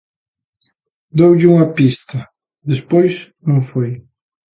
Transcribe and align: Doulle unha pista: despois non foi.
Doulle 1.17 1.45
unha 1.53 1.67
pista: 1.77 2.19
despois 2.71 3.13
non 3.47 3.59
foi. 3.69 3.89